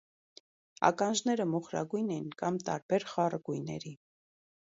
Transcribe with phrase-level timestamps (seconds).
[0.87, 3.93] Ականջները մոխրագույն են կամ տարբեր խառը գույների։